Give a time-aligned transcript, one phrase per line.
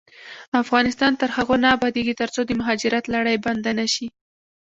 [0.63, 4.07] افغانستان تر هغو نه ابادیږي، ترڅو د مهاجرت لړۍ بنده نشي.